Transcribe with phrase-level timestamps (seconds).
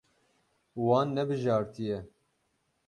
[0.85, 1.97] Wan nebijartiye.